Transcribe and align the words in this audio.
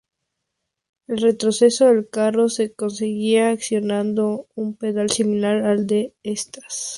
El 1.07 1.19
retroceso 1.21 1.85
del 1.85 2.09
carro 2.09 2.49
se 2.49 2.73
conseguía 2.73 3.51
accionando 3.51 4.47
un 4.55 4.75
pedal 4.75 5.11
similar 5.11 5.61
al 5.63 5.85
de 5.85 6.15
estas. 6.23 6.89